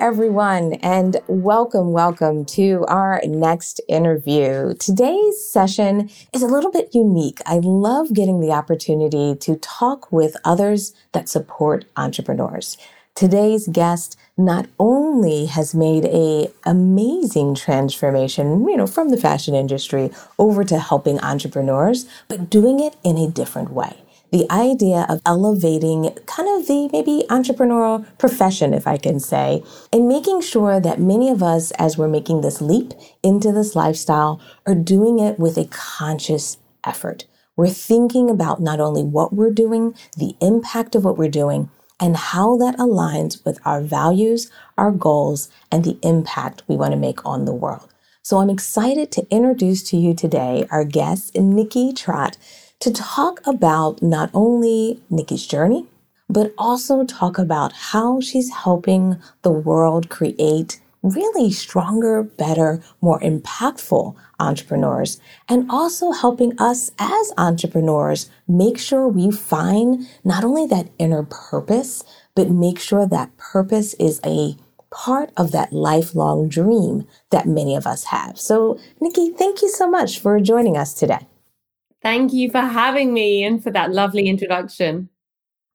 [0.00, 4.74] Everyone, and welcome, welcome to our next interview.
[4.74, 7.40] Today's session is a little bit unique.
[7.46, 12.76] I love getting the opportunity to talk with others that support entrepreneurs.
[13.14, 20.10] Today's guest not only has made a amazing transformation, you know, from the fashion industry
[20.38, 23.96] over to helping entrepreneurs, but doing it in a different way
[24.30, 30.08] the idea of elevating kind of the maybe entrepreneurial profession, if I can say, and
[30.08, 34.74] making sure that many of us, as we're making this leap into this lifestyle, are
[34.74, 37.26] doing it with a conscious effort.
[37.56, 42.16] We're thinking about not only what we're doing, the impact of what we're doing, and
[42.16, 47.24] how that aligns with our values, our goals, and the impact we want to make
[47.24, 47.92] on the world.
[48.22, 52.36] So I'm excited to introduce to you today our guest, Nikki Trott
[52.80, 55.86] to talk about not only Nikki's journey,
[56.28, 64.14] but also talk about how she's helping the world create really stronger, better, more impactful
[64.40, 71.22] entrepreneurs, and also helping us as entrepreneurs make sure we find not only that inner
[71.22, 72.02] purpose,
[72.34, 74.56] but make sure that purpose is a
[74.90, 78.38] part of that lifelong dream that many of us have.
[78.38, 81.26] So, Nikki, thank you so much for joining us today.
[82.06, 85.08] Thank you for having me and for that lovely introduction.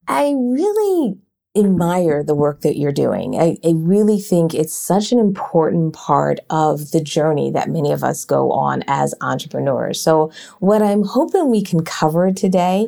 [0.08, 1.18] I really
[1.58, 3.36] admire the work that you're doing.
[3.36, 8.02] I, I, really think it's such an important part of the journey that many of
[8.02, 10.00] us go on as entrepreneurs.
[10.00, 12.88] So, what I'm hoping we can cover today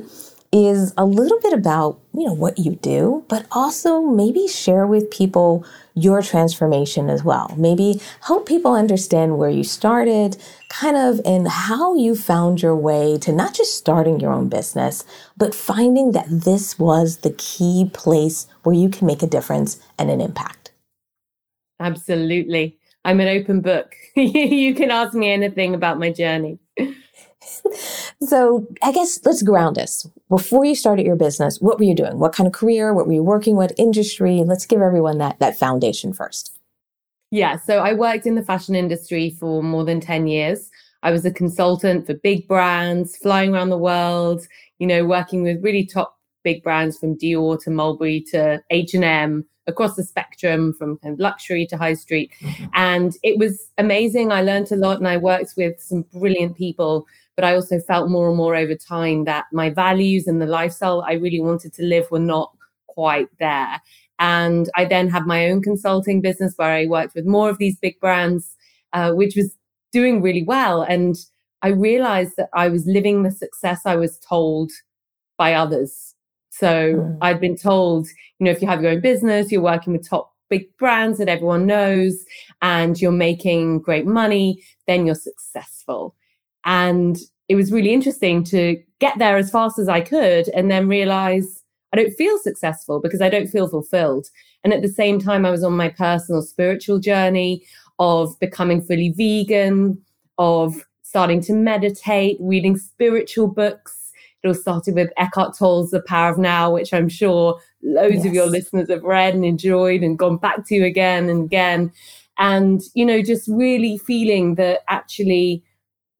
[0.53, 5.09] is a little bit about, you know, what you do, but also maybe share with
[5.09, 5.65] people
[5.95, 7.51] your transformation as well.
[7.57, 10.37] Maybe help people understand where you started,
[10.69, 15.03] kind of, and how you found your way to not just starting your own business,
[15.35, 20.11] but finding that this was the key place where you can make a difference and
[20.11, 20.71] an impact.
[21.79, 22.77] Absolutely.
[23.05, 23.95] I'm an open book.
[24.15, 26.59] you can ask me anything about my journey.
[28.21, 30.07] so I guess let's ground us.
[30.29, 32.19] Before you started your business, what were you doing?
[32.19, 32.93] What kind of career?
[32.93, 33.73] What were you working with?
[33.77, 34.43] Industry?
[34.45, 36.51] Let's give everyone that that foundation first.
[37.31, 40.69] Yeah, so I worked in the fashion industry for more than 10 years.
[41.01, 44.45] I was a consultant for big brands, flying around the world,
[44.77, 49.95] you know, working with really top big brands from Dior to Mulberry to H&M across
[49.95, 52.31] the spectrum from kind of luxury to high street.
[52.41, 52.65] Mm-hmm.
[52.75, 54.31] And it was amazing.
[54.31, 57.05] I learned a lot and I worked with some brilliant people
[57.35, 61.01] but I also felt more and more over time that my values and the lifestyle
[61.01, 62.51] I really wanted to live were not
[62.87, 63.81] quite there.
[64.19, 67.77] And I then had my own consulting business where I worked with more of these
[67.77, 68.55] big brands,
[68.93, 69.57] uh, which was
[69.91, 70.83] doing really well.
[70.83, 71.15] And
[71.61, 74.71] I realized that I was living the success I was told
[75.37, 76.13] by others.
[76.51, 77.17] So mm.
[77.21, 78.07] I'd been told,
[78.37, 81.29] you know, if you have your own business, you're working with top big brands that
[81.29, 82.25] everyone knows,
[82.61, 86.15] and you're making great money, then you're successful.
[86.65, 87.17] And
[87.49, 91.63] it was really interesting to get there as fast as I could and then realize
[91.93, 94.27] I don't feel successful because I don't feel fulfilled.
[94.63, 97.63] And at the same time, I was on my personal spiritual journey
[97.99, 100.01] of becoming fully vegan,
[100.37, 104.11] of starting to meditate, reading spiritual books.
[104.41, 108.25] It all started with Eckhart Tolle's The Power of Now, which I'm sure loads yes.
[108.25, 111.91] of your listeners have read and enjoyed and gone back to again and again.
[112.39, 115.63] And, you know, just really feeling that actually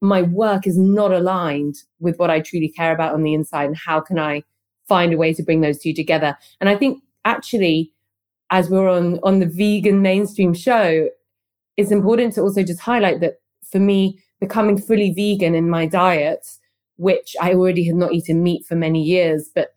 [0.04, 3.78] my work is not aligned with what I truly care about on the inside and
[3.78, 4.44] how can I
[4.88, 6.38] find a way to bring those two together.
[6.60, 7.94] And I think actually,
[8.52, 11.10] as we're on on the vegan mainstream show,
[11.78, 13.36] it's important to also just highlight that
[13.72, 16.46] for me, becoming fully vegan in my diet,
[16.98, 19.70] which I already had not eaten meat for many years, but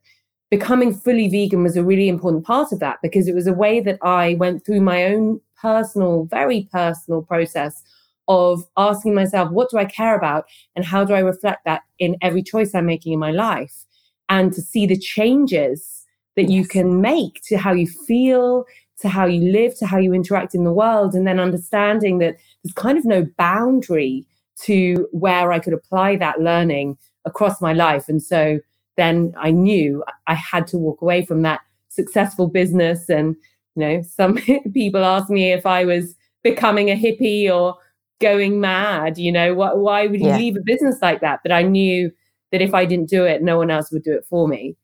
[0.51, 3.81] becoming fully vegan was a really important part of that because it was a way
[3.81, 7.83] that I went through my own personal, very personal process
[8.29, 10.47] of asking myself, what do I care about?
[10.75, 13.85] And how do I reflect that in every choice I'm making in my life?
[14.29, 16.05] And to see the changes
[16.37, 16.51] that yes.
[16.51, 18.65] you can make to how you feel,
[19.01, 21.15] to how you live, to how you interact in the world.
[21.15, 24.27] And then understanding that there's kind of no boundary
[24.63, 28.09] to where I could apply that learning across my life.
[28.09, 28.61] And so
[28.97, 33.09] then I knew I had to walk away from that successful business.
[33.09, 33.37] And,
[33.75, 34.39] you know, some
[34.75, 37.77] people ask me if I was becoming a hippie or
[38.21, 40.39] going mad, you know, what, why would you yeah.
[40.39, 41.41] leave a business like that?
[41.43, 42.11] But I knew
[42.53, 44.77] that if I didn't do it, no one else would do it for me.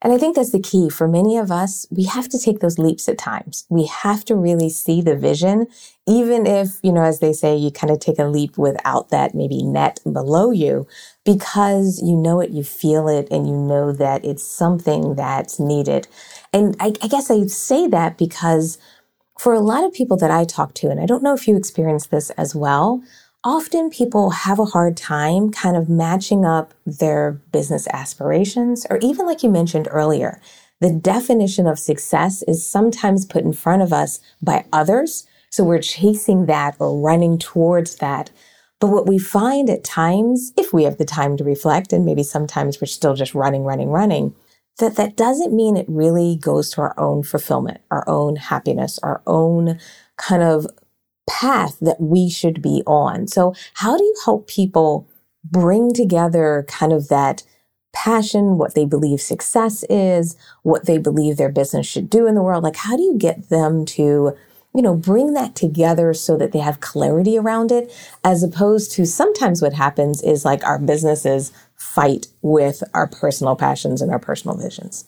[0.00, 1.84] And I think that's the key for many of us.
[1.90, 3.66] We have to take those leaps at times.
[3.68, 5.66] We have to really see the vision,
[6.06, 9.34] even if, you know, as they say, you kind of take a leap without that
[9.34, 10.86] maybe net below you,
[11.24, 16.06] because you know it, you feel it, and you know that it's something that's needed.
[16.52, 18.78] And I, I guess I say that because
[19.38, 21.56] for a lot of people that I talk to, and I don't know if you
[21.56, 23.02] experience this as well,
[23.44, 29.26] often people have a hard time kind of matching up their business aspirations, or even
[29.26, 30.40] like you mentioned earlier,
[30.80, 35.26] the definition of success is sometimes put in front of us by others.
[35.50, 38.30] So we're chasing that or running towards that.
[38.80, 42.22] But what we find at times, if we have the time to reflect, and maybe
[42.22, 44.34] sometimes we're still just running, running, running,
[44.78, 49.22] that that doesn't mean it really goes to our own fulfillment, our own happiness, our
[49.26, 49.78] own
[50.16, 50.66] kind of
[51.28, 53.28] path that we should be on.
[53.28, 55.08] So, how do you help people
[55.44, 57.42] bring together kind of that
[57.92, 62.42] passion, what they believe success is, what they believe their business should do in the
[62.42, 62.64] world?
[62.64, 64.36] Like, how do you get them to,
[64.74, 67.92] you know, bring that together so that they have clarity around it,
[68.22, 74.02] as opposed to sometimes what happens is like our businesses fight with our personal passions
[74.02, 75.06] and our personal visions.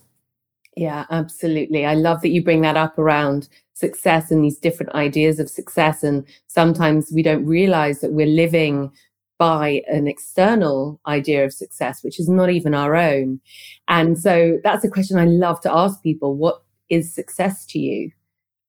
[0.77, 1.85] Yeah, absolutely.
[1.85, 6.03] I love that you bring that up around success and these different ideas of success.
[6.03, 8.93] And sometimes we don't realize that we're living
[9.39, 13.41] by an external idea of success, which is not even our own.
[13.89, 18.11] And so that's a question I love to ask people what is success to you?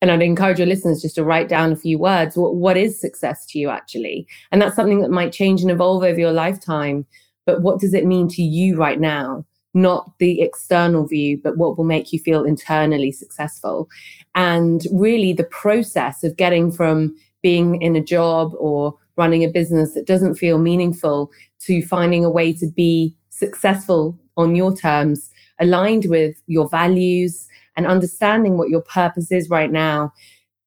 [0.01, 2.35] And I'd encourage your listeners just to write down a few words.
[2.35, 4.27] What, what is success to you, actually?
[4.51, 7.05] And that's something that might change and evolve over your lifetime.
[7.45, 9.45] But what does it mean to you right now?
[9.73, 13.87] not the external view, but what will make you feel internally successful.
[14.35, 19.93] And really, the process of getting from being in a job or running a business
[19.93, 25.29] that doesn't feel meaningful to finding a way to be successful on your terms,
[25.59, 30.11] aligned with your values and understanding what your purpose is right now.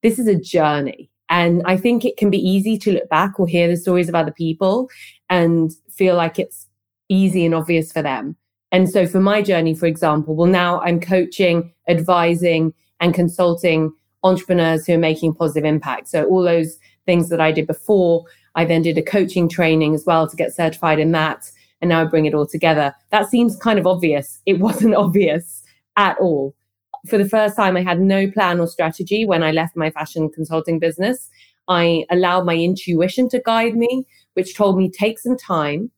[0.02, 1.10] This is a journey.
[1.30, 4.14] And I think it can be easy to look back or hear the stories of
[4.14, 4.88] other people
[5.30, 6.66] and feel like it's
[7.08, 8.36] easy and obvious for them.
[8.72, 13.92] And so for my journey, for example, well, now I'm coaching, advising, and consulting
[14.24, 16.08] entrepreneurs who are making positive impact.
[16.08, 18.24] So all those things that I did before,
[18.54, 21.50] I then did a coaching training as well to get certified in that.
[21.80, 22.94] And now I bring it all together.
[23.10, 24.40] That seems kind of obvious.
[24.46, 25.62] It wasn't obvious
[25.96, 26.54] at all.
[27.06, 30.30] For the first time, I had no plan or strategy when I left my fashion
[30.30, 31.28] consulting business.
[31.68, 35.90] I allowed my intuition to guide me, which told me take some time,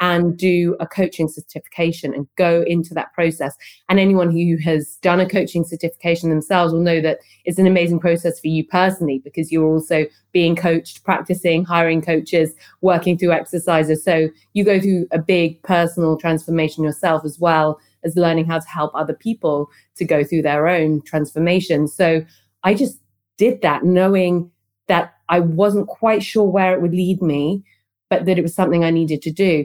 [0.00, 3.54] and do a coaching certification and go into that process.
[3.90, 8.00] And anyone who has done a coaching certification themselves will know that it's an amazing
[8.00, 14.02] process for you personally because you're also being coached, practicing, hiring coaches, working through exercises.
[14.02, 18.68] So you go through a big personal transformation yourself as well as learning how to
[18.68, 21.86] help other people to go through their own transformation.
[21.86, 22.24] So
[22.64, 22.98] I just
[23.36, 24.50] did that knowing
[24.86, 27.62] that I wasn't quite sure where it would lead me
[28.10, 29.64] but that it was something I needed to do.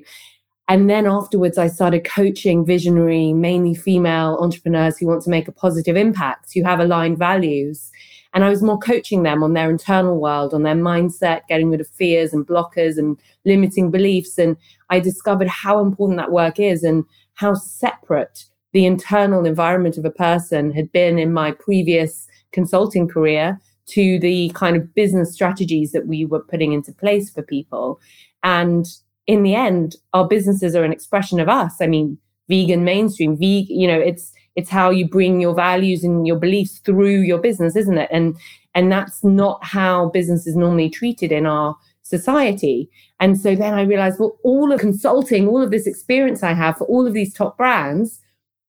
[0.67, 5.51] And then afterwards, I started coaching visionary, mainly female entrepreneurs who want to make a
[5.51, 7.91] positive impact, who have aligned values.
[8.33, 11.81] And I was more coaching them on their internal world, on their mindset, getting rid
[11.81, 14.37] of fears and blockers and limiting beliefs.
[14.37, 14.57] And
[14.89, 20.09] I discovered how important that work is and how separate the internal environment of a
[20.09, 26.07] person had been in my previous consulting career to the kind of business strategies that
[26.07, 27.99] we were putting into place for people.
[28.45, 28.85] And
[29.27, 31.73] in the end, our businesses are an expression of us.
[31.81, 36.25] I mean, vegan mainstream, vegan, you know, it's it's how you bring your values and
[36.25, 38.09] your beliefs through your business, isn't it?
[38.11, 38.37] And
[38.75, 42.87] and that's not how business is normally treated in our society.
[43.19, 46.77] And so then I realized, well, all of consulting, all of this experience I have
[46.77, 48.21] for all of these top brands,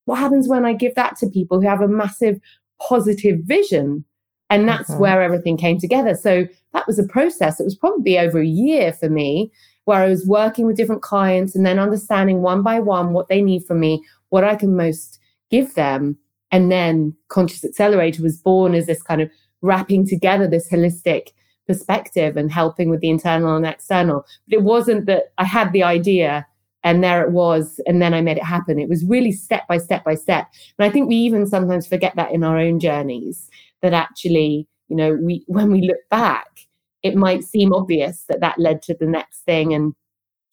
[0.05, 2.39] what happens when I give that to people who have a massive
[2.81, 4.05] positive vision?
[4.49, 5.01] And that's mm-hmm.
[5.01, 6.15] where everything came together.
[6.15, 7.59] So that was a process.
[7.59, 9.51] It was probably over a year for me
[9.85, 13.41] where I was working with different clients and then understanding one by one what they
[13.41, 16.17] need from me, what I can most give them.
[16.51, 19.29] And then Conscious Accelerator was born as this kind of
[19.61, 21.29] wrapping together this holistic
[21.67, 24.25] perspective and helping with the internal and external.
[24.47, 26.45] But it wasn't that I had the idea
[26.83, 28.79] and there it was and then I made it happen.
[28.79, 30.47] It was really step by step by step.
[30.77, 33.49] And I think we even sometimes forget that in our own journeys
[33.81, 36.67] that actually, you know, we when we look back,
[37.03, 39.73] it might seem obvious that that led to the next thing.
[39.73, 39.93] And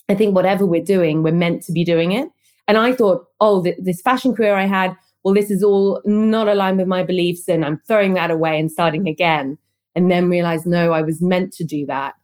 [0.09, 2.29] I think whatever we're doing, we're meant to be doing it.
[2.67, 6.49] And I thought, oh, th- this fashion career I had well, this is all not
[6.49, 9.59] aligned with my beliefs and I'm throwing that away and starting again.
[9.97, 12.15] And then realize, no, I was meant to do that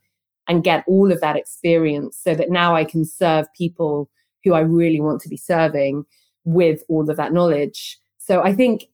[0.49, 4.11] and get all of that experience so that now I can serve people
[4.45, 6.05] who I really want to be serving
[6.45, 7.99] with all of that knowledge.
[8.19, 8.87] So I think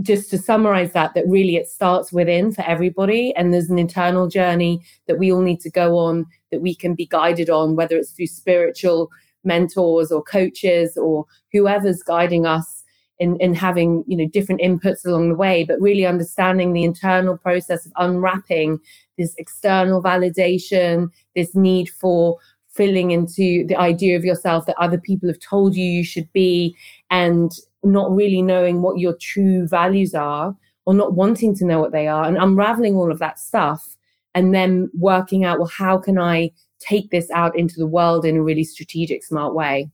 [0.00, 3.34] just to summarize that, that really it starts within for everybody.
[3.36, 6.94] And there's an internal journey that we all need to go on that we can
[6.94, 9.10] be guided on, whether it's through spiritual
[9.44, 12.84] mentors or coaches or whoever's guiding us
[13.18, 17.36] in, in having, you know, different inputs along the way, but really understanding the internal
[17.36, 18.78] process of unwrapping
[19.16, 22.36] this external validation, this need for
[22.68, 26.74] filling into the idea of yourself that other people have told you you should be
[27.10, 27.52] and
[27.84, 32.06] not really knowing what your true values are or not wanting to know what they
[32.06, 33.96] are and unraveling all of that stuff
[34.34, 38.36] and then working out well how can i take this out into the world in
[38.36, 39.90] a really strategic smart way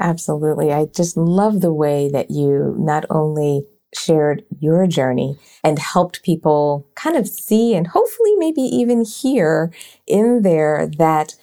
[0.00, 3.62] absolutely i just love the way that you not only
[3.94, 9.72] shared your journey and helped people kind of see and hopefully maybe even hear
[10.06, 11.34] in there that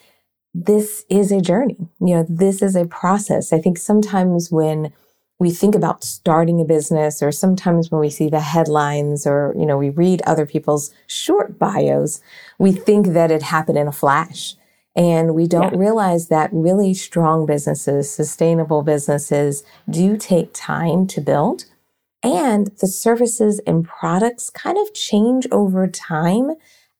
[0.56, 1.76] this is a journey.
[2.00, 3.52] You know, this is a process.
[3.52, 4.92] I think sometimes when
[5.38, 9.66] we think about starting a business or sometimes when we see the headlines or, you
[9.66, 12.20] know, we read other people's short bios,
[12.58, 14.54] we think that it happened in a flash.
[14.94, 15.78] And we don't yeah.
[15.78, 21.66] realize that really strong businesses, sustainable businesses do take time to build.
[22.22, 26.52] And the services and products kind of change over time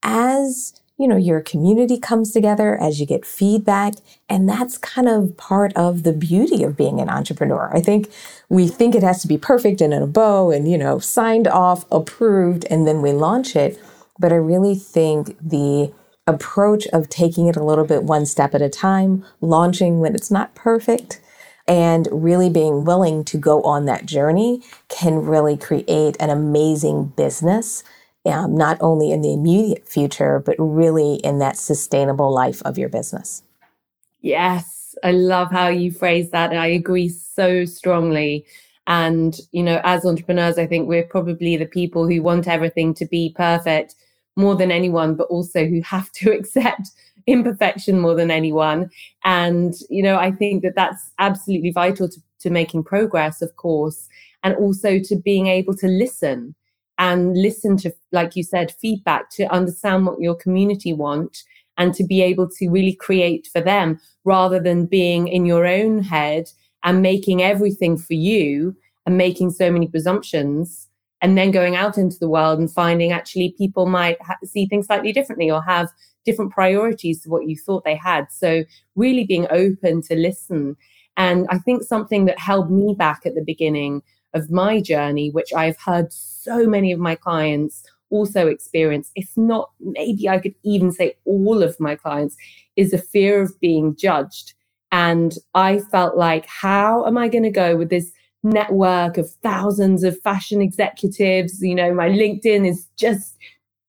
[0.03, 3.95] as you know, your community comes together as you get feedback.
[4.29, 7.71] And that's kind of part of the beauty of being an entrepreneur.
[7.75, 8.11] I think
[8.49, 11.47] we think it has to be perfect and in a bow and, you know, signed
[11.47, 13.79] off, approved, and then we launch it.
[14.19, 15.93] But I really think the
[16.27, 20.31] approach of taking it a little bit one step at a time, launching when it's
[20.31, 21.21] not perfect,
[21.69, 27.85] and really being willing to go on that journey can really create an amazing business
[28.27, 32.89] um, not only in the immediate future, but really in that sustainable life of your
[32.89, 33.43] business.
[34.21, 36.53] Yes, I love how you phrase that.
[36.53, 38.45] I agree so strongly.
[38.87, 43.07] And, you know, as entrepreneurs, I think we're probably the people who want everything to
[43.07, 43.95] be perfect
[44.37, 46.91] more than anyone, but also who have to accept
[47.27, 48.91] imperfection more than anyone.
[49.25, 54.09] And, you know, I think that that's absolutely vital to, to making progress, of course,
[54.45, 56.55] and also to being able to listen
[56.99, 61.43] and listen to, like you said, feedback to understand what your community want
[61.79, 66.03] and to be able to really create for them rather than being in your own
[66.03, 66.51] head
[66.85, 68.75] and making everything for you
[69.05, 70.89] and making so many presumptions
[71.23, 74.87] and then going out into the world and finding actually people might ha- see things
[74.87, 75.91] slightly differently or have
[76.25, 78.27] different priorities to what you thought they had.
[78.31, 78.65] So
[78.97, 80.77] really being open to listen.
[81.17, 84.03] And I think something that held me back at the beginning
[84.37, 89.71] of my journey, which I've heard so many of my clients also experience, if not
[89.81, 92.37] maybe I could even say all of my clients,
[92.77, 94.55] is a fear of being judged.
[94.93, 98.13] And I felt like, how am I going to go with this
[98.45, 101.61] network of thousands of fashion executives?
[101.61, 103.37] You know, my LinkedIn is just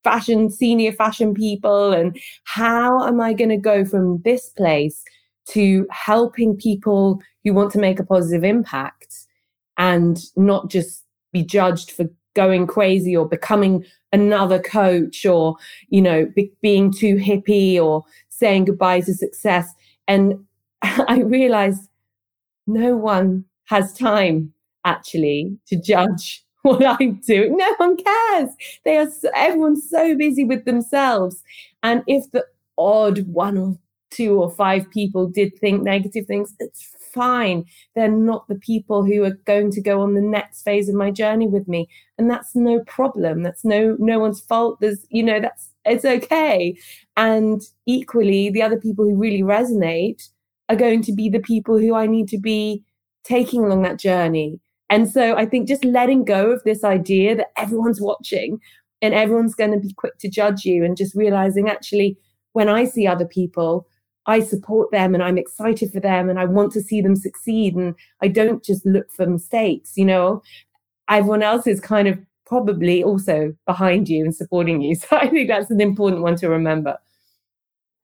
[0.04, 1.94] fashion, senior fashion people.
[1.94, 5.04] And how am I going to go from this place
[5.50, 9.27] to helping people who want to make a positive impact?
[9.78, 12.06] And not just be judged for
[12.36, 15.56] going crazy or becoming another coach or
[15.90, 19.74] you know be, being too hippie or saying goodbye to success.
[20.08, 20.46] And
[20.84, 21.90] i realized
[22.68, 24.54] no one has time
[24.86, 28.50] actually to judge what i'm doing no one cares.
[28.86, 31.42] They are so, everyone's so busy with themselves.
[31.84, 32.46] And if the
[32.78, 33.78] odd one or
[34.12, 37.66] two or five people did think negative things it's fine.
[37.96, 41.12] They're not the people who are going to go on the next phase of my
[41.12, 41.90] journey with me.
[42.18, 43.44] And that's no problem.
[43.44, 44.80] That's no no one's fault.
[44.80, 46.78] There's, you know, that's it's okay.
[47.16, 50.30] And equally, the other people who really resonate
[50.70, 52.84] are going to be the people who I need to be
[53.24, 54.60] taking along that journey.
[54.90, 58.60] And so I think just letting go of this idea that everyone's watching
[59.02, 62.18] and everyone's going to be quick to judge you and just realizing actually
[62.54, 63.86] when I see other people
[64.28, 67.76] I support them and I'm excited for them and I want to see them succeed.
[67.76, 70.42] And I don't just look for mistakes, you know,
[71.10, 74.96] everyone else is kind of probably also behind you and supporting you.
[75.10, 76.98] So I think that's an important one to remember.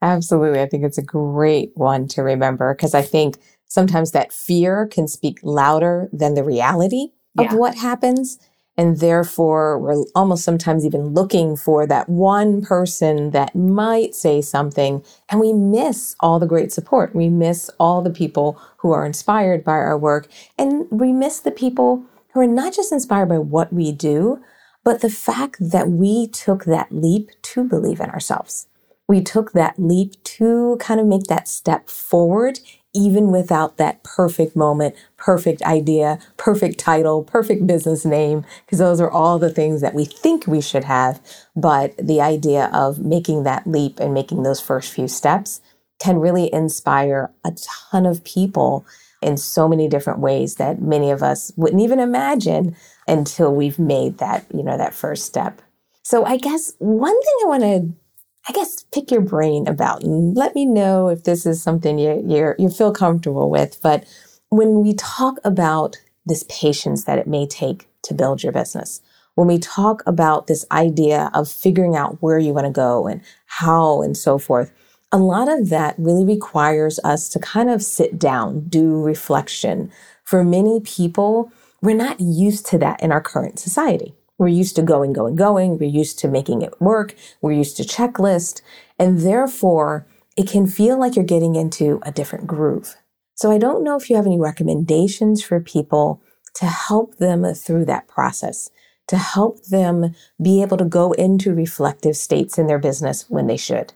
[0.01, 0.61] Absolutely.
[0.61, 3.37] I think it's a great one to remember because I think
[3.67, 7.55] sometimes that fear can speak louder than the reality of yeah.
[7.55, 8.37] what happens.
[8.75, 15.03] And therefore, we're almost sometimes even looking for that one person that might say something.
[15.29, 17.15] And we miss all the great support.
[17.15, 20.27] We miss all the people who are inspired by our work.
[20.57, 22.03] And we miss the people
[22.33, 24.41] who are not just inspired by what we do,
[24.83, 28.67] but the fact that we took that leap to believe in ourselves.
[29.07, 32.59] We took that leap to kind of make that step forward
[32.93, 39.09] even without that perfect moment, perfect idea, perfect title, perfect business name, because those are
[39.09, 41.19] all the things that we think we should have.
[41.55, 45.61] But the idea of making that leap and making those first few steps
[45.99, 47.53] can really inspire a
[47.91, 48.85] ton of people
[49.21, 52.75] in so many different ways that many of us wouldn't even imagine
[53.07, 55.61] until we've made that, you know, that first step.
[56.03, 57.93] So I guess one thing I want to
[58.47, 62.23] I guess pick your brain about and let me know if this is something you
[62.27, 63.79] you you feel comfortable with.
[63.81, 64.05] But
[64.49, 69.01] when we talk about this patience that it may take to build your business,
[69.35, 73.21] when we talk about this idea of figuring out where you want to go and
[73.45, 74.71] how and so forth,
[75.11, 79.91] a lot of that really requires us to kind of sit down, do reflection.
[80.23, 84.13] For many people, we're not used to that in our current society.
[84.37, 85.77] We're used to going, going, going.
[85.77, 87.15] We're used to making it work.
[87.41, 88.61] We're used to checklist.
[88.97, 92.95] And therefore, it can feel like you're getting into a different groove.
[93.35, 96.21] So I don't know if you have any recommendations for people
[96.55, 98.69] to help them through that process,
[99.07, 103.57] to help them be able to go into reflective states in their business when they
[103.57, 103.93] should,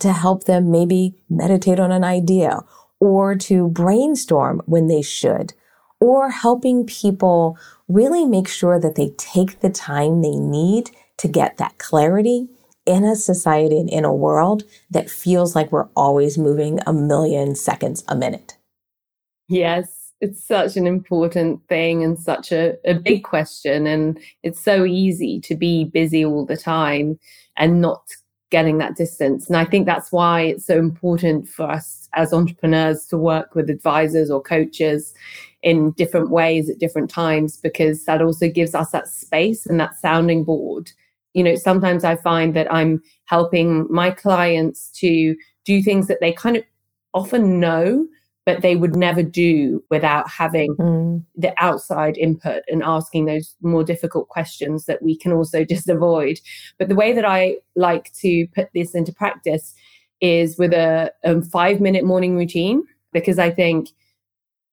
[0.00, 2.60] to help them maybe meditate on an idea
[2.98, 5.54] or to brainstorm when they should,
[6.00, 11.58] or helping people really make sure that they take the time they need to get
[11.58, 12.48] that clarity
[12.86, 17.54] in a society and in a world that feels like we're always moving a million
[17.54, 18.56] seconds a minute.
[19.48, 23.86] Yes, it's such an important thing and such a, a big question.
[23.86, 27.18] And it's so easy to be busy all the time
[27.56, 28.02] and not
[28.50, 29.46] getting that distance.
[29.46, 33.70] And I think that's why it's so important for us as entrepreneurs to work with
[33.70, 35.14] advisors or coaches
[35.62, 39.98] in different ways at different times because that also gives us that space and that
[39.98, 40.90] sounding board.
[41.34, 46.32] You know, sometimes I find that I'm helping my clients to do things that they
[46.32, 46.64] kind of
[47.14, 48.06] often know,
[48.50, 51.24] but they would never do without having mm.
[51.36, 56.40] the outside input and asking those more difficult questions that we can also just avoid.
[56.76, 59.72] But the way that I like to put this into practice
[60.20, 62.82] is with a, a five minute morning routine,
[63.12, 63.90] because I think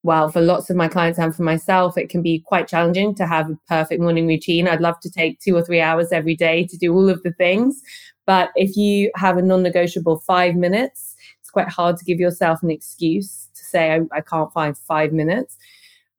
[0.04, 3.28] well, for lots of my clients and for myself, it can be quite challenging to
[3.28, 4.68] have a perfect morning routine.
[4.68, 7.34] I'd love to take two or three hours every day to do all of the
[7.34, 7.82] things.
[8.26, 12.63] But if you have a non negotiable five minutes, it's quite hard to give yourself
[12.63, 15.58] an excuse say, I, I can't find five minutes.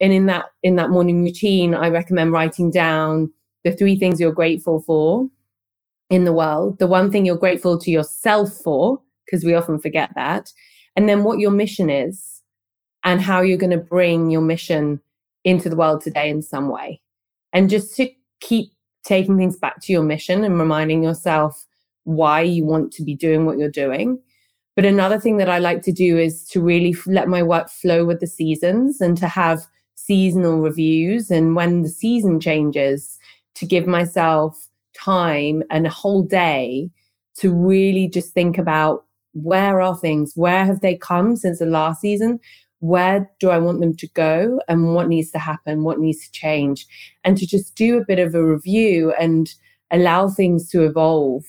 [0.00, 3.32] And in that in that morning routine, I recommend writing down
[3.64, 5.28] the three things you're grateful for
[6.10, 10.10] in the world, the one thing you're grateful to yourself for, because we often forget
[10.14, 10.52] that,
[10.96, 12.42] and then what your mission is
[13.04, 15.00] and how you're going to bring your mission
[15.44, 17.00] into the world today in some way.
[17.52, 18.08] And just to
[18.40, 18.72] keep
[19.04, 21.64] taking things back to your mission and reminding yourself
[22.04, 24.18] why you want to be doing what you're doing.
[24.78, 28.04] But another thing that I like to do is to really let my work flow
[28.04, 31.32] with the seasons and to have seasonal reviews.
[31.32, 33.18] And when the season changes,
[33.56, 36.90] to give myself time and a whole day
[37.38, 40.34] to really just think about where are things?
[40.36, 42.38] Where have they come since the last season?
[42.80, 46.30] where do I want them to go and what needs to happen, what needs to
[46.30, 46.86] change,
[47.24, 49.52] and to just do a bit of a review and
[49.90, 51.42] allow things to evolve.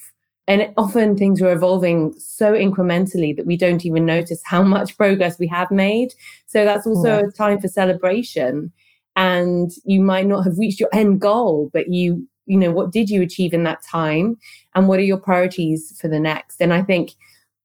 [0.49, 5.37] And often things are evolving so incrementally that we don't even notice how much progress
[5.37, 6.15] we have made.
[6.47, 7.27] So that's also yeah.
[7.27, 8.73] a time for celebration.
[9.15, 13.11] And you might not have reached your end goal, but you, you know, what did
[13.11, 14.37] you achieve in that time?
[14.73, 16.59] And what are your priorities for the next?
[16.59, 17.11] And I think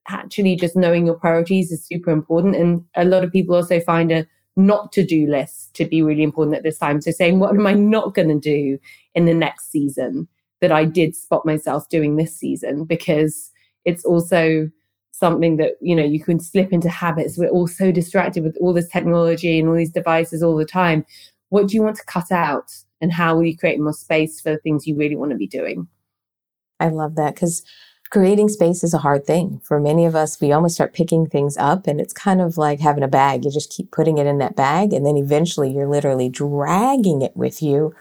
[0.08, 2.54] actually just knowing your priorities is super important.
[2.54, 6.22] And a lot of people also find a not to do list to be really
[6.22, 7.00] important at this time.
[7.00, 8.78] So saying, what am I not going to do
[9.14, 10.28] in the next season
[10.64, 12.84] that I did spot myself doing this season?
[12.84, 13.52] Because
[13.84, 14.70] it's also
[15.12, 17.36] something that, you know, you can slip into habits.
[17.36, 21.04] We're all so distracted with all this technology and all these devices all the time.
[21.50, 22.72] What do you want to cut out?
[23.02, 25.46] And how will you create more space for the things you really want to be
[25.46, 25.86] doing?
[26.80, 27.62] I love that because
[28.10, 29.60] creating space is a hard thing.
[29.62, 32.80] For many of us, we almost start picking things up and it's kind of like
[32.80, 33.44] having a bag.
[33.44, 37.36] You just keep putting it in that bag and then eventually you're literally dragging it
[37.36, 37.94] with you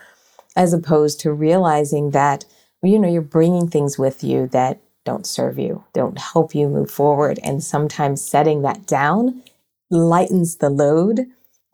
[0.55, 2.45] as opposed to realizing that,
[2.81, 6.89] you know, you're bringing things with you that don't serve you, don't help you move
[6.89, 7.39] forward.
[7.43, 9.43] And sometimes setting that down
[9.89, 11.21] lightens the load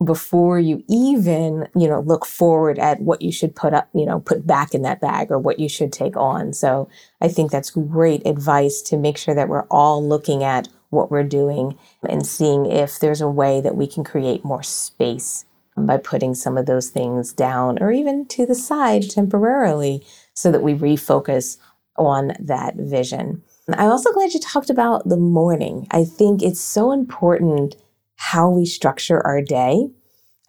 [0.03, 4.19] before you even, you know, look forward at what you should put up, you know,
[4.21, 6.53] put back in that bag or what you should take on.
[6.53, 6.87] So
[7.21, 11.23] I think that's great advice to make sure that we're all looking at what we're
[11.23, 15.45] doing and seeing if there's a way that we can create more space
[15.79, 20.51] Um, by putting some of those things down or even to the side temporarily so
[20.51, 21.57] that we refocus
[21.97, 23.41] on that vision.
[23.73, 25.87] I'm also glad you talked about the morning.
[25.91, 27.75] I think it's so important
[28.15, 29.89] how we structure our day.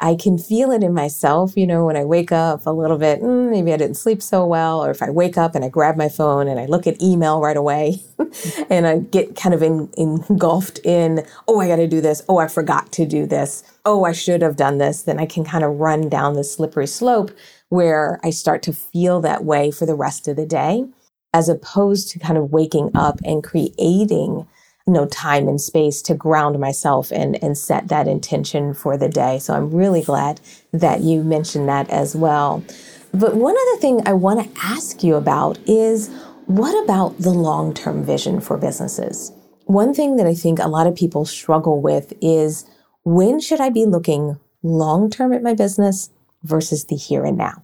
[0.02, 3.20] I can feel it in myself, you know, when I wake up a little bit,
[3.20, 5.96] mm, maybe I didn't sleep so well, or if I wake up and I grab
[5.96, 8.02] my phone and I look at email right away
[8.70, 12.22] and I get kind of in, engulfed in, oh, I got to do this.
[12.30, 13.62] Oh, I forgot to do this.
[13.84, 15.02] Oh, I should have done this.
[15.02, 17.30] Then I can kind of run down the slippery slope
[17.68, 20.86] where I start to feel that way for the rest of the day,
[21.34, 24.48] as opposed to kind of waking up and creating
[24.86, 29.38] know, time and space to ground myself and, and set that intention for the day.
[29.38, 30.40] So I'm really glad
[30.72, 32.64] that you mentioned that as well.
[33.12, 36.08] But one other thing I want to ask you about is
[36.46, 39.32] what about the long term vision for businesses?
[39.64, 42.64] One thing that I think a lot of people struggle with is
[43.04, 46.10] when should I be looking long term at my business
[46.42, 47.62] versus the here and now?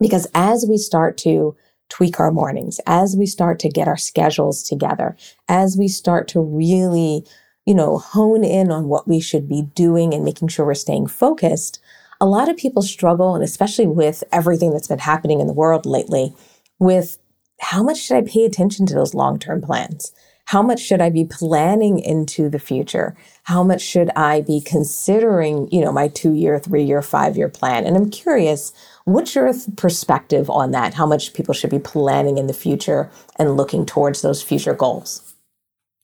[0.00, 1.56] Because as we start to
[1.88, 5.16] tweak our mornings, as we start to get our schedules together,
[5.48, 7.24] as we start to really,
[7.64, 11.06] you know, hone in on what we should be doing and making sure we're staying
[11.06, 11.80] focused,
[12.20, 15.86] a lot of people struggle, and especially with everything that's been happening in the world
[15.86, 16.34] lately,
[16.78, 17.18] with
[17.60, 20.12] how much should I pay attention to those long term plans?
[20.46, 23.16] How much should I be planning into the future?
[23.42, 27.48] How much should I be considering, you know, my two year, three year, five year
[27.48, 27.84] plan?
[27.84, 28.72] And I'm curious,
[29.06, 30.92] what's your perspective on that?
[30.92, 35.34] How much people should be planning in the future and looking towards those future goals?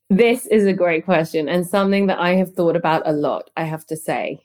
[0.09, 3.65] This is a great question and something that I have thought about a lot, I
[3.65, 4.41] have to say.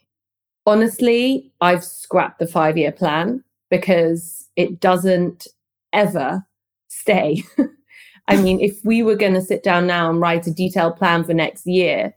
[0.65, 5.47] Honestly, I've scrapped the five year plan because it doesn't
[5.93, 6.45] ever
[6.87, 7.43] stay.
[8.27, 11.23] I mean, if we were going to sit down now and write a detailed plan
[11.23, 12.13] for next year,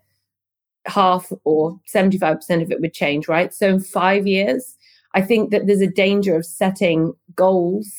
[0.86, 3.52] half or 75% of it would change, right?
[3.52, 4.76] So in five years,
[5.14, 7.90] I think that there's a danger of setting goals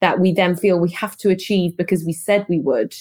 [0.00, 2.94] that we then feel we have to achieve because we said we would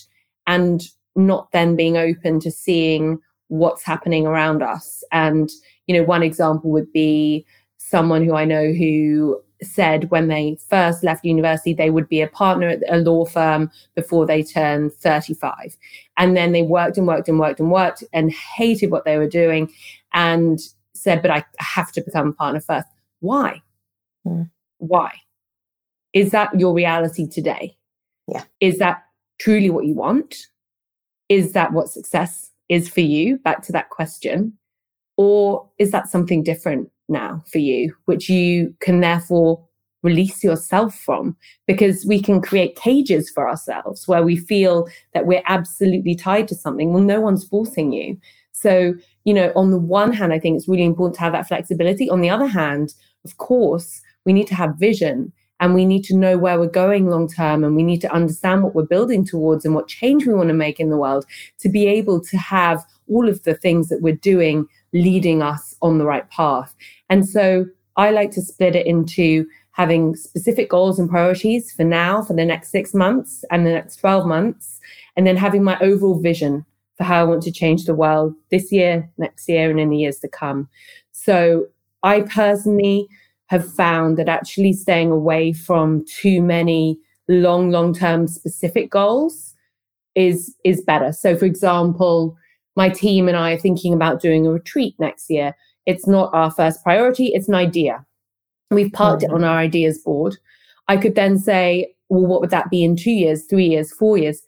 [0.47, 0.83] and
[1.15, 5.03] not then being open to seeing what's happening around us.
[5.11, 5.49] And,
[5.87, 7.45] you know, one example would be
[7.77, 12.27] someone who I know who said when they first left university they would be a
[12.27, 15.75] partner at a law firm before they turned 35
[16.17, 19.27] and then they worked and worked and worked and worked and hated what they were
[19.27, 19.71] doing
[20.13, 20.59] and
[20.93, 22.87] said but i have to become a partner first
[23.19, 23.61] why?
[24.27, 24.49] Mm.
[24.79, 25.11] why?
[26.13, 27.77] Is that your reality today?
[28.27, 28.43] Yeah.
[28.59, 29.03] Is that
[29.39, 30.47] truly what you want?
[31.29, 33.37] Is that what success is for you?
[33.37, 34.53] Back to that question.
[35.17, 39.63] Or is that something different now for you, which you can therefore
[40.03, 41.35] release yourself from?
[41.65, 46.55] Because we can create cages for ourselves where we feel that we're absolutely tied to
[46.55, 46.93] something.
[46.93, 48.17] Well, no one's forcing you.
[48.59, 51.47] So, you know, on the one hand, I think it's really important to have that
[51.47, 52.09] flexibility.
[52.09, 56.15] On the other hand, of course, we need to have vision and we need to
[56.15, 59.63] know where we're going long term and we need to understand what we're building towards
[59.63, 61.25] and what change we want to make in the world
[61.59, 65.97] to be able to have all of the things that we're doing leading us on
[65.97, 66.75] the right path.
[67.09, 67.65] And so
[67.95, 72.45] I like to split it into having specific goals and priorities for now, for the
[72.45, 74.79] next six months and the next 12 months,
[75.15, 76.65] and then having my overall vision
[76.97, 79.97] for how I want to change the world this year, next year, and in the
[79.97, 80.67] years to come.
[81.11, 81.67] So
[82.03, 83.07] I personally
[83.47, 89.53] have found that actually staying away from too many long, long term specific goals
[90.15, 91.11] is is better.
[91.11, 92.35] So for example,
[92.75, 95.55] my team and I are thinking about doing a retreat next year.
[95.85, 98.05] It's not our first priority, it's an idea.
[98.71, 99.31] We've parked mm-hmm.
[99.31, 100.37] it on our ideas board.
[100.87, 104.17] I could then say, well, what would that be in two years, three years, four
[104.17, 104.41] years?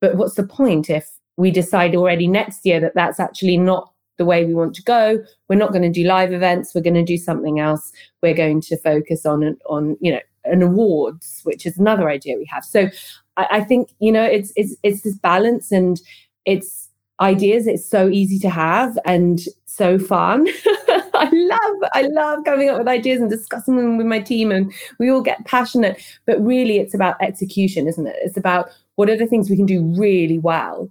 [0.00, 4.24] But what's the point if we decide already next year that that's actually not the
[4.24, 5.18] way we want to go?
[5.48, 6.74] We're not going to do live events.
[6.74, 7.92] We're going to do something else.
[8.22, 12.48] We're going to focus on on you know an awards, which is another idea we
[12.50, 12.64] have.
[12.64, 12.88] So
[13.36, 16.00] I, I think you know it's it's it's this balance and
[16.44, 16.90] it's
[17.20, 17.66] ideas.
[17.66, 20.46] It's so easy to have and so fun.
[21.14, 24.72] I love, I love coming up with ideas and discussing them with my team, and
[24.98, 26.02] we all get passionate.
[26.26, 28.16] But really, it's about execution, isn't it?
[28.22, 30.90] It's about what are the things we can do really well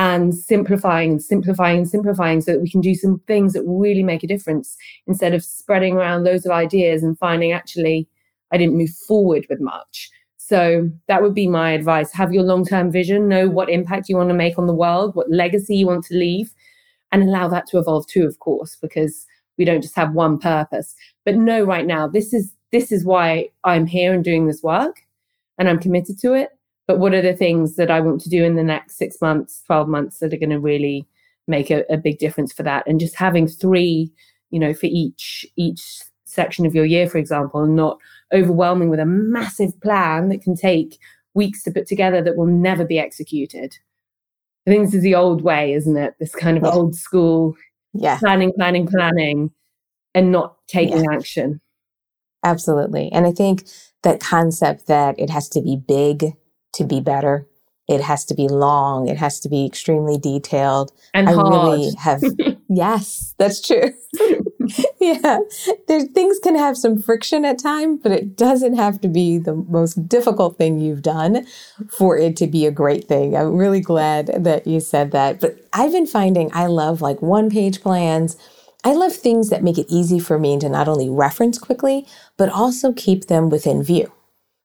[0.00, 4.02] and simplifying and simplifying and simplifying so that we can do some things that really
[4.02, 8.08] make a difference instead of spreading around loads of ideas and finding actually
[8.50, 10.08] I didn't move forward with much.
[10.38, 12.12] So that would be my advice.
[12.12, 15.14] Have your long term vision, know what impact you want to make on the world,
[15.14, 16.54] what legacy you want to leave,
[17.12, 19.26] and allow that to evolve too, of course, because
[19.58, 20.94] we don't just have one purpose.
[21.26, 25.02] But know right now, this is this is why I'm here and doing this work
[25.58, 26.48] and I'm committed to it.
[26.90, 29.62] But what are the things that I want to do in the next six months,
[29.66, 31.06] 12 months that are going to really
[31.46, 32.82] make a, a big difference for that?
[32.84, 34.10] And just having three,
[34.50, 38.00] you know, for each each section of your year, for example, and not
[38.34, 40.98] overwhelming with a massive plan that can take
[41.32, 43.78] weeks to put together that will never be executed.
[44.66, 46.16] I think this is the old way, isn't it?
[46.18, 46.70] This kind of yeah.
[46.70, 47.54] old school
[47.92, 48.18] yeah.
[48.18, 49.52] planning, planning, planning,
[50.12, 51.12] and not taking yeah.
[51.12, 51.60] action.
[52.42, 53.12] Absolutely.
[53.12, 53.68] And I think
[54.02, 56.34] that concept that it has to be big
[56.74, 57.46] to be better,
[57.88, 60.92] it has to be long, it has to be extremely detailed.
[61.12, 61.48] And I hard.
[61.48, 62.22] really have,
[62.68, 63.92] yes, that's true.
[65.00, 65.40] yeah.
[65.88, 69.54] There's things can have some friction at times, but it doesn't have to be the
[69.54, 71.46] most difficult thing you've done
[71.88, 73.36] for it to be a great thing.
[73.36, 75.40] I'm really glad that you said that.
[75.40, 78.36] But I've been finding I love like one page plans
[78.82, 82.06] I love things that make it easy for me to not only reference quickly,
[82.38, 84.10] but also keep them within view.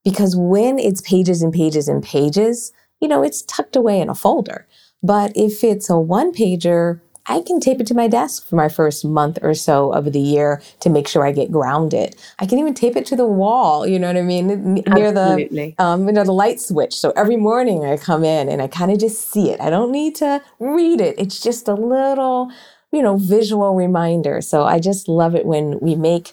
[0.06, 4.15] Because when it's pages and pages and pages, you know, it's tucked away in a
[4.15, 4.65] folder.
[5.04, 8.70] But if it's a one pager, I can tape it to my desk for my
[8.70, 12.15] first month or so of the year to make sure I get grounded.
[12.39, 15.76] I can even tape it to the wall, you know what I mean, near Absolutely.
[15.78, 16.94] the um, near the light switch.
[16.94, 19.60] So every morning I come in and I kind of just see it.
[19.60, 21.15] I don't need to read it.
[21.18, 22.52] It's just a little
[22.96, 24.41] you know, visual reminder.
[24.41, 26.32] So I just love it when we make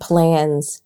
[0.00, 0.82] plans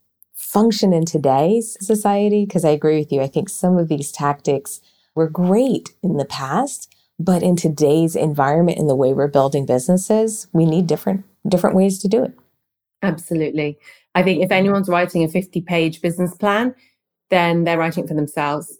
[0.53, 3.21] function in today's society because I agree with you.
[3.21, 4.81] I think some of these tactics
[5.15, 10.47] were great in the past, but in today's environment and the way we're building businesses,
[10.53, 12.33] we need different different ways to do it.
[13.01, 13.77] Absolutely.
[14.15, 16.75] I think if anyone's writing a 50 page business plan,
[17.31, 18.77] then they're writing for themselves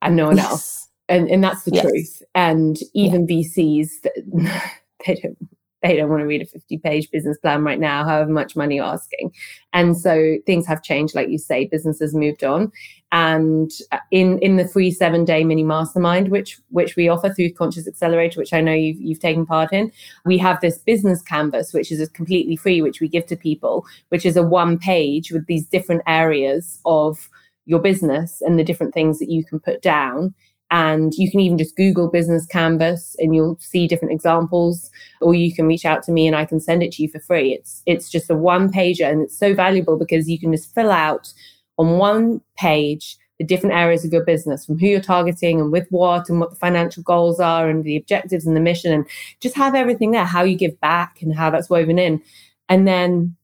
[0.00, 0.50] and no one yes.
[0.50, 0.88] else.
[1.08, 1.84] And, and that's the yes.
[1.84, 2.22] truth.
[2.34, 3.36] And even yeah.
[3.36, 3.88] VCs,
[5.06, 5.38] they don't
[5.82, 8.76] they don't want to read a 50 page business plan right now, however much money
[8.76, 9.32] you're asking.
[9.72, 12.72] And so things have changed, like you say, businesses moved on.
[13.12, 17.52] And uh, in, in the free seven day mini mastermind, which, which we offer through
[17.54, 19.90] Conscious Accelerator, which I know you've, you've taken part in,
[20.24, 24.26] we have this business canvas, which is completely free, which we give to people, which
[24.26, 27.28] is a one page with these different areas of
[27.66, 30.34] your business and the different things that you can put down
[30.70, 35.52] and you can even just Google business canvas and you'll see different examples, or you
[35.54, 37.52] can reach out to me and I can send it to you for free.
[37.52, 40.90] It's it's just a one pager and it's so valuable because you can just fill
[40.90, 41.32] out
[41.78, 45.86] on one page the different areas of your business from who you're targeting and with
[45.88, 49.06] what and what the financial goals are and the objectives and the mission and
[49.40, 52.22] just have everything there, how you give back and how that's woven in.
[52.68, 53.34] And then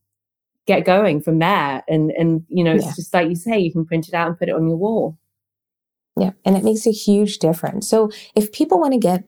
[0.66, 1.82] get going from there.
[1.88, 2.86] And and you know, yeah.
[2.86, 4.76] it's just like you say, you can print it out and put it on your
[4.76, 5.16] wall.
[6.18, 6.30] Yeah.
[6.44, 7.88] And it makes a huge difference.
[7.88, 9.24] So if people want to get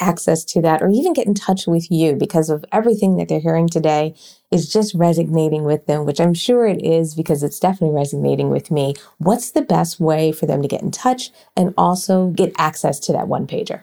[0.00, 3.40] access to that or even get in touch with you because of everything that they're
[3.40, 4.14] hearing today
[4.50, 8.70] is just resonating with them, which I'm sure it is because it's definitely resonating with
[8.70, 8.94] me.
[9.18, 13.12] What's the best way for them to get in touch and also get access to
[13.12, 13.82] that one pager?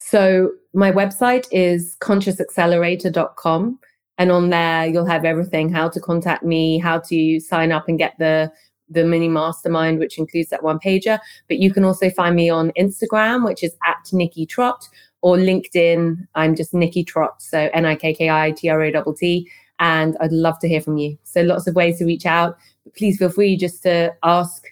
[0.00, 3.78] So my website is consciousaccelerator.com.
[4.20, 7.98] And on there, you'll have everything how to contact me, how to sign up and
[7.98, 8.50] get the
[8.90, 11.18] the mini mastermind, which includes that one pager.
[11.48, 14.88] But you can also find me on Instagram, which is at Nikki Trott,
[15.20, 16.26] or LinkedIn.
[16.34, 19.50] I'm just Nikki Trott, so N I K K I T R O T T.
[19.80, 21.16] And I'd love to hear from you.
[21.22, 22.58] So lots of ways to reach out.
[22.96, 24.64] Please feel free just to ask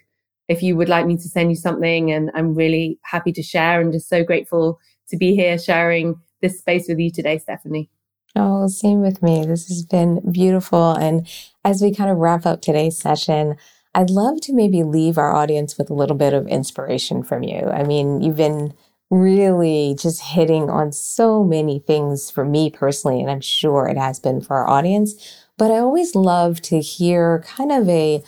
[0.49, 2.11] if you would like me to send you something.
[2.11, 6.59] And I'm really happy to share and just so grateful to be here sharing this
[6.59, 7.89] space with you today, Stephanie.
[8.35, 9.47] Oh, same with me.
[9.47, 10.93] This has been beautiful.
[10.93, 11.27] And
[11.65, 13.57] as we kind of wrap up today's session,
[13.97, 17.71] I'd love to maybe leave our audience with a little bit of inspiration from you.
[17.73, 18.75] I mean, you've been
[19.11, 24.21] really just hitting on so many things for me personally, and I'm sure it has
[24.21, 25.15] been for our audience.
[25.57, 28.23] But I always love to hear kind of a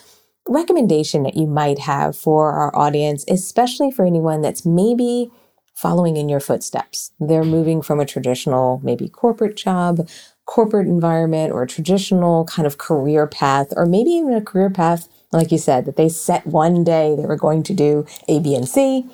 [0.49, 5.31] recommendation that you might have for our audience, especially for anyone that's maybe
[5.75, 7.13] following in your footsteps.
[7.21, 10.09] They're moving from a traditional, maybe corporate job,
[10.47, 15.09] corporate environment, or a traditional kind of career path, or maybe even a career path
[15.33, 18.55] like you said, that they set one day they were going to do A, B,
[18.55, 19.07] and C.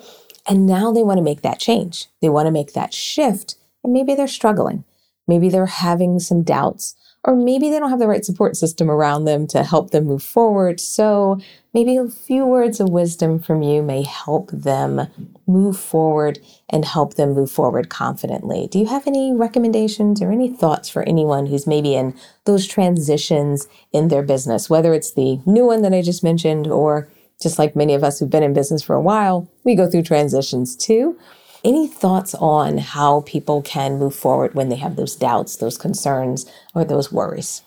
[0.47, 2.07] And now they want to make that change.
[2.21, 3.55] They want to make that shift.
[3.83, 4.83] And maybe they're struggling.
[5.27, 9.25] Maybe they're having some doubts or maybe they don't have the right support system around
[9.25, 10.79] them to help them move forward.
[10.79, 11.39] So
[11.73, 15.07] maybe a few words of wisdom from you may help them
[15.47, 16.37] move forward
[16.69, 18.67] and help them move forward confidently.
[18.67, 23.67] Do you have any recommendations or any thoughts for anyone who's maybe in those transitions
[23.91, 27.09] in their business, whether it's the new one that I just mentioned or
[27.41, 30.03] just like many of us who've been in business for a while, we go through
[30.03, 31.17] transitions too.
[31.65, 36.45] Any thoughts on how people can move forward when they have those doubts, those concerns,
[36.75, 37.63] or those worries?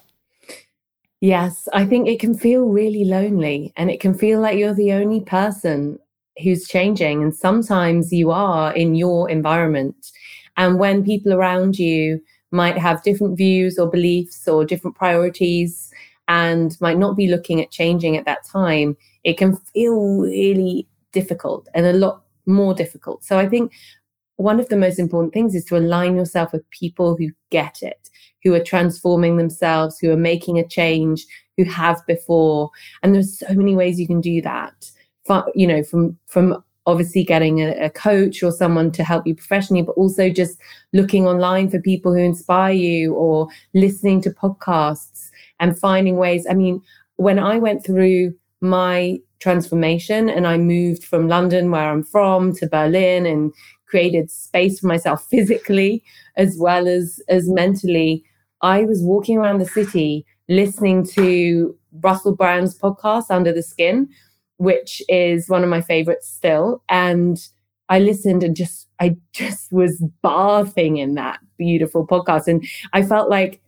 [1.21, 4.93] Yes, I think it can feel really lonely and it can feel like you're the
[4.93, 5.99] only person
[6.41, 7.25] who's changing.
[7.25, 9.97] And sometimes you are in your environment.
[10.57, 15.93] And when people around you might have different views or beliefs or different priorities
[16.29, 21.67] and might not be looking at changing at that time, it can feel really difficult
[21.75, 23.25] and a lot more difficult.
[23.25, 23.73] So I think
[24.37, 28.09] one of the most important things is to align yourself with people who get it,
[28.43, 32.71] who are transforming themselves, who are making a change, who have before.
[33.03, 34.91] And there's so many ways you can do that.
[35.55, 39.83] You know, from from obviously getting a, a, coach or someone to help you professionally,
[39.83, 40.59] but also just
[40.95, 45.29] looking online for people who inspire you or listening to podcasts
[45.61, 46.47] and finding ways.
[46.49, 46.81] I mean,
[47.17, 48.33] when I went through
[48.63, 53.53] my transformation and I moved from London, where I'm from, to Berlin and
[53.87, 56.03] created space for myself physically
[56.37, 58.24] as well as as mentally,
[58.62, 64.09] I was walking around the city listening to Russell Brand's podcast, Under the Skin,
[64.57, 66.83] which is one of my favorites still.
[66.88, 67.38] And
[67.88, 72.46] I listened and just, I just was bathing in that beautiful podcast.
[72.46, 73.61] And I felt like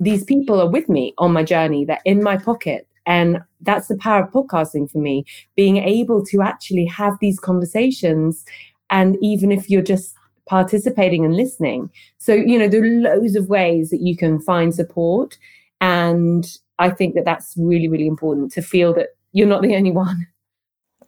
[0.00, 2.88] these people are with me on my journey, they're in my pocket.
[3.06, 5.24] And that's the power of podcasting for me,
[5.56, 8.44] being able to actually have these conversations.
[8.90, 10.14] And even if you're just
[10.46, 11.90] participating and listening.
[12.18, 15.38] So, you know, there are loads of ways that you can find support.
[15.80, 16.46] And
[16.78, 20.26] I think that that's really, really important to feel that you're not the only one.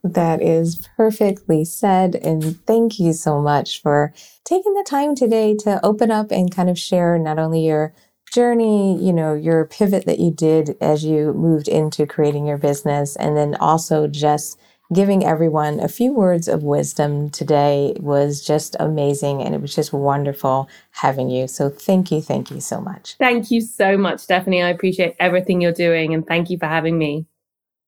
[0.03, 2.15] That is perfectly said.
[2.15, 4.13] And thank you so much for
[4.45, 7.93] taking the time today to open up and kind of share not only your
[8.37, 13.17] journey, you know, your pivot that you did as you moved into creating your business,
[13.17, 14.61] and then also just
[14.93, 19.43] giving everyone a few words of wisdom today was just amazing.
[19.43, 21.49] And it was just wonderful having you.
[21.49, 22.21] So thank you.
[22.21, 23.17] Thank you so much.
[23.19, 24.63] Thank you so much, Stephanie.
[24.63, 26.15] I appreciate everything you're doing.
[26.15, 27.27] And thank you for having me.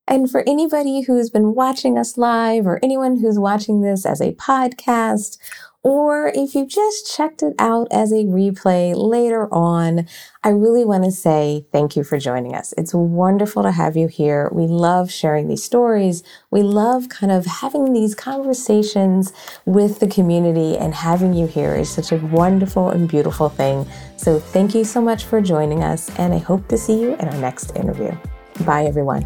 [0.08, 4.32] And for anybody who's been watching us live or anyone who's watching this as a
[4.32, 5.36] podcast,
[5.82, 10.06] or if you just checked it out as a replay later on,
[10.42, 12.74] I really want to say thank you for joining us.
[12.76, 14.50] It's wonderful to have you here.
[14.52, 16.22] We love sharing these stories.
[16.50, 19.32] We love kind of having these conversations
[19.66, 23.86] with the community and having you here is such a wonderful and beautiful thing.
[24.16, 27.28] So thank you so much for joining us and I hope to see you in
[27.28, 28.16] our next interview.
[28.64, 29.22] Bye everyone.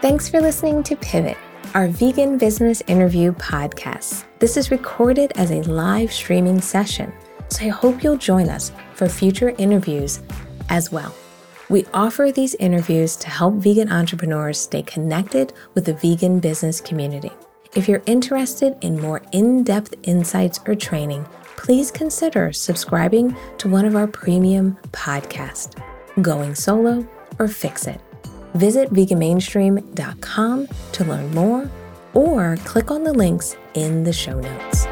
[0.00, 1.36] Thanks for listening to Pivot,
[1.78, 4.24] our vegan business interview podcast.
[4.40, 7.12] This is recorded as a live streaming session,
[7.50, 10.20] so I hope you'll join us for future interviews
[10.70, 11.14] as well.
[11.68, 17.30] We offer these interviews to help vegan entrepreneurs stay connected with the vegan business community.
[17.76, 23.84] If you're interested in more in depth insights or training, please consider subscribing to one
[23.84, 25.80] of our premium podcasts,
[26.22, 27.06] Going Solo
[27.38, 28.00] or Fix It.
[28.54, 31.70] Visit veganmainstream.com to learn more
[32.14, 34.86] or click on the links in the show notes.